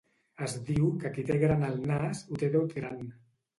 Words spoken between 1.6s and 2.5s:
el nas, ho